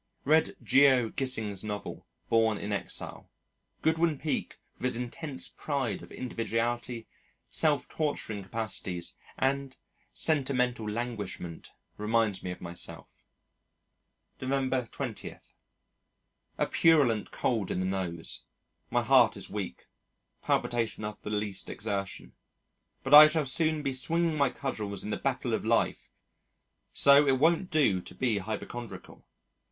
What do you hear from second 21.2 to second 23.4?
the least exertion. But I